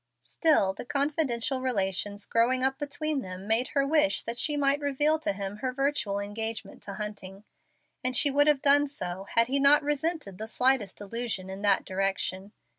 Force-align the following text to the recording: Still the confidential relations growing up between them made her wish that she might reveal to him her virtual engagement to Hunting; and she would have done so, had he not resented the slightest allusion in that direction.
Still 0.23 0.73
the 0.73 0.83
confidential 0.83 1.61
relations 1.61 2.25
growing 2.25 2.63
up 2.63 2.79
between 2.79 3.21
them 3.21 3.45
made 3.47 3.67
her 3.75 3.85
wish 3.85 4.23
that 4.23 4.39
she 4.39 4.57
might 4.57 4.79
reveal 4.79 5.19
to 5.19 5.31
him 5.31 5.57
her 5.57 5.71
virtual 5.71 6.17
engagement 6.19 6.81
to 6.81 6.95
Hunting; 6.95 7.43
and 8.03 8.15
she 8.17 8.31
would 8.31 8.47
have 8.47 8.63
done 8.63 8.87
so, 8.87 9.27
had 9.35 9.45
he 9.45 9.59
not 9.59 9.83
resented 9.83 10.39
the 10.39 10.47
slightest 10.47 10.99
allusion 11.01 11.51
in 11.51 11.61
that 11.61 11.85
direction. 11.85 12.51